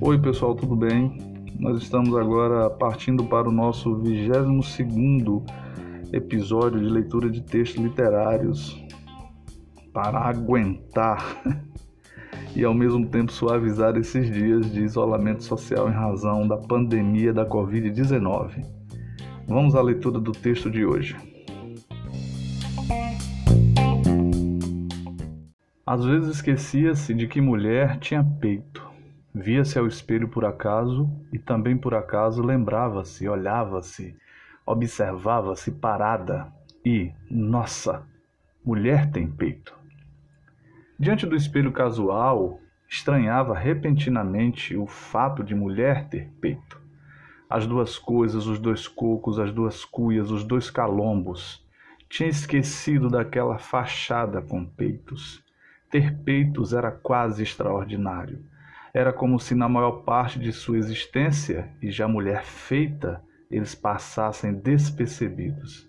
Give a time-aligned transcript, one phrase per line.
[0.00, 1.18] Oi pessoal, tudo bem?
[1.58, 5.44] Nós estamos agora partindo para o nosso 22
[6.12, 8.80] episódio de leitura de textos literários
[9.92, 11.42] para aguentar
[12.54, 17.44] e ao mesmo tempo suavizar esses dias de isolamento social em razão da pandemia da
[17.44, 18.64] Covid-19.
[19.46, 21.16] Vamos à leitura do texto de hoje.
[25.90, 28.86] Às vezes esquecia-se de que mulher tinha peito.
[29.34, 34.14] Via-se ao espelho por acaso e também por acaso lembrava-se, olhava-se,
[34.66, 36.52] observava-se parada
[36.84, 38.06] e, nossa,
[38.62, 39.74] mulher tem peito.
[40.98, 46.78] Diante do espelho casual, estranhava repentinamente o fato de mulher ter peito.
[47.48, 51.66] As duas coisas, os dois cocos, as duas cuias, os dois calombos.
[52.10, 55.47] Tinha esquecido daquela fachada com peitos.
[55.90, 58.44] Ter peitos era quase extraordinário.
[58.92, 64.52] Era como se na maior parte de sua existência, e já mulher feita, eles passassem
[64.52, 65.88] despercebidos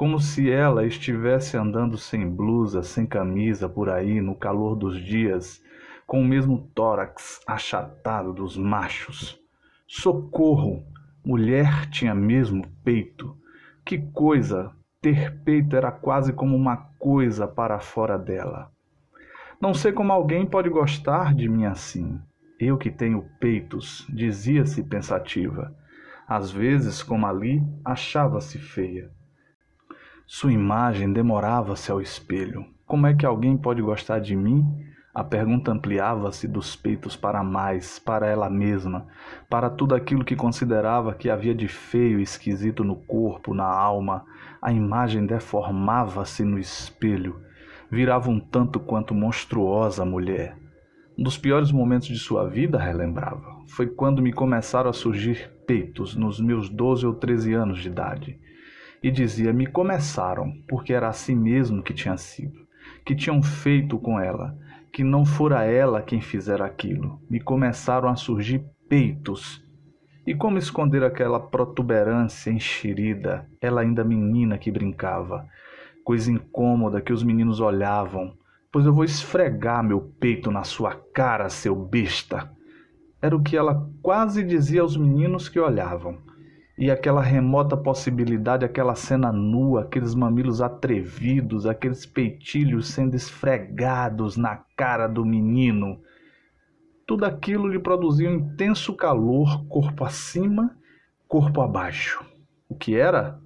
[0.00, 5.62] como se ela estivesse andando sem blusa, sem camisa por aí no calor dos dias,
[6.06, 9.38] com o mesmo tórax achatado dos machos.
[9.86, 10.82] Socorro!
[11.22, 13.36] Mulher tinha mesmo peito.
[13.84, 14.72] Que coisa!
[15.02, 18.72] Ter peito era quase como uma coisa para fora dela.
[19.60, 22.18] Não sei como alguém pode gostar de mim assim.
[22.58, 25.76] Eu que tenho peitos, dizia-se pensativa.
[26.26, 29.10] Às vezes, como ali, achava-se feia.
[30.26, 32.64] Sua imagem demorava-se ao espelho.
[32.86, 34.64] Como é que alguém pode gostar de mim?
[35.14, 39.08] A pergunta ampliava-se dos peitos para mais, para ela mesma,
[39.50, 44.24] para tudo aquilo que considerava que havia de feio e esquisito no corpo, na alma.
[44.62, 47.42] A imagem deformava-se no espelho,
[47.90, 50.56] virava um tanto quanto monstruosa mulher.
[51.18, 56.16] Um dos piores momentos de sua vida, relembrava, foi quando me começaram a surgir peitos
[56.16, 58.38] nos meus doze ou treze anos de idade
[59.02, 62.58] e dizia: Me começaram, porque era assim mesmo que tinha sido,
[63.04, 64.56] que tinham feito com ela,
[64.92, 67.20] que não fora ela quem fizera aquilo.
[67.28, 69.64] Me começaram a surgir peitos.
[70.26, 75.46] E como esconder aquela protuberância enxerida, ela ainda menina que brincava,
[76.04, 78.32] coisa incômoda que os meninos olhavam,
[78.72, 82.50] pois eu vou esfregar meu peito na sua cara, seu besta.
[83.22, 86.18] Era o que ela quase dizia aos meninos que olhavam
[86.80, 94.56] e aquela remota possibilidade, aquela cena nua, aqueles mamilos atrevidos, aqueles peitilhos sendo esfregados na
[94.74, 96.00] cara do menino.
[97.06, 100.74] Tudo aquilo lhe produzia um intenso calor, corpo acima,
[101.28, 102.24] corpo abaixo.
[102.66, 103.38] O que era?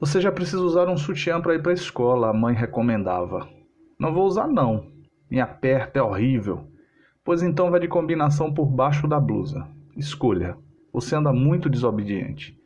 [0.00, 3.48] Você já precisa usar um sutiã para ir para a escola, a mãe recomendava.
[3.98, 4.86] Não vou usar não.
[5.28, 6.68] Me aperta, é horrível.
[7.24, 9.66] Pois então vai de combinação por baixo da blusa.
[9.96, 10.56] Escolha.
[10.92, 12.56] Você anda muito desobediente.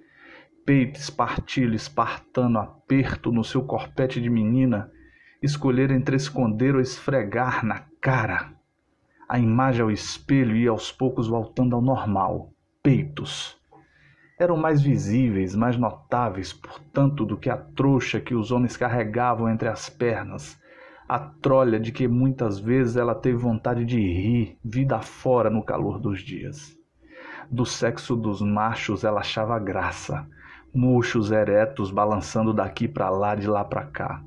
[0.66, 4.90] Peito, espartilho, espartano, aperto no seu corpete de menina,
[5.42, 8.52] escolher entre esconder ou esfregar na cara.
[9.26, 12.52] A imagem ao espelho ia aos poucos voltando ao normal.
[12.82, 13.56] Peitos.
[14.42, 19.68] Eram mais visíveis, mais notáveis, portanto, do que a trouxa que os homens carregavam entre
[19.68, 20.60] as pernas,
[21.08, 26.00] a trolha de que muitas vezes ela teve vontade de rir, vida fora no calor
[26.00, 26.76] dos dias.
[27.48, 30.26] Do sexo dos machos ela achava graça,
[30.74, 34.24] murchos eretos balançando daqui para lá, de lá para cá.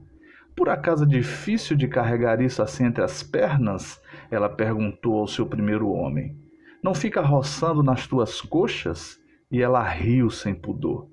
[0.55, 4.01] Por acaso é difícil de carregar isso assim entre as pernas?
[4.31, 6.37] Ela perguntou ao seu primeiro homem.
[6.81, 9.19] Não fica roçando nas tuas coxas?
[9.51, 11.09] E ela riu sem pudor.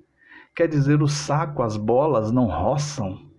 [0.55, 3.31] Quer dizer, o saco, as bolas não roçam?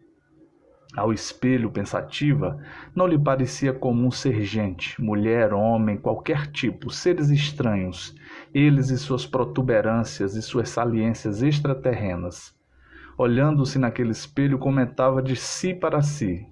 [0.97, 2.57] Ao espelho, pensativa,
[2.95, 8.15] não lhe parecia comum ser gente, mulher, homem, qualquer tipo, seres estranhos,
[8.55, 12.55] eles e suas protuberâncias e suas saliências extraterrenas.
[13.19, 16.47] Olhando-se naquele espelho, comentava de si para si: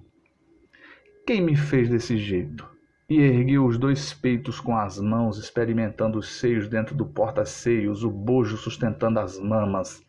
[1.25, 2.72] Quem me fez desse jeito?
[3.15, 8.09] E ergueu os dois peitos com as mãos, experimentando os seios dentro do porta-seios, o
[8.09, 10.03] bojo sustentando as mamas.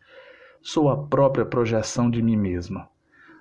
[0.59, 2.89] Sou a própria projeção de mim mesma.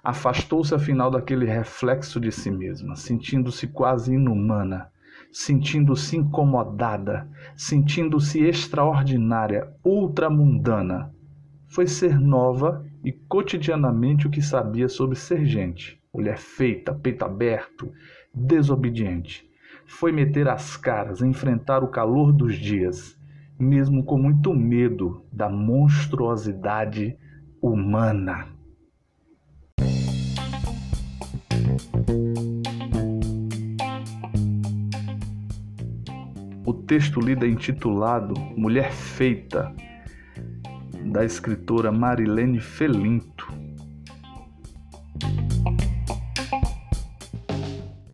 [0.03, 4.93] Afastou-se afinal daquele reflexo de si mesma, sentindo-se quase inumana,
[5.33, 7.27] sentindo-se incomodada,
[7.57, 11.11] sentindo-se extraordinária, ultramundana.
[11.69, 17.91] Foi ser nova e cotidianamente o que sabia sobre ser gente, mulher feita, peito aberto,
[18.35, 19.54] desobediente
[19.87, 23.19] foi meter as caras, enfrentar o calor dos dias,
[23.59, 27.17] mesmo com muito medo da monstruosidade
[27.63, 28.49] humana.
[36.67, 39.75] O texto lido é intitulado Mulher Feita,
[41.13, 43.64] da escritora Marilene Felinto.